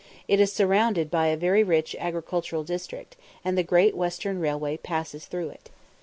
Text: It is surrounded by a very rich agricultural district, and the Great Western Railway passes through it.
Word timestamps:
It 0.27 0.39
is 0.39 0.51
surrounded 0.51 1.11
by 1.11 1.27
a 1.27 1.37
very 1.37 1.61
rich 1.63 1.95
agricultural 1.99 2.63
district, 2.63 3.17
and 3.45 3.55
the 3.55 3.61
Great 3.61 3.95
Western 3.95 4.39
Railway 4.39 4.77
passes 4.77 5.27
through 5.27 5.49
it. 5.49 5.69